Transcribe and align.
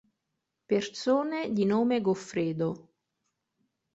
Persone 0.67 1.53
di 1.53 1.63
nome 1.63 2.01
Goffredo 2.01 2.93